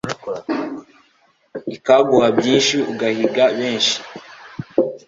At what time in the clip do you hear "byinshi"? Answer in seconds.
2.37-2.75